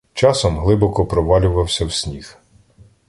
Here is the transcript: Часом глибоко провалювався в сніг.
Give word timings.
Часом 0.13 0.57
глибоко 0.59 1.05
провалювався 1.05 1.85
в 1.85 1.93
сніг. 1.93 2.37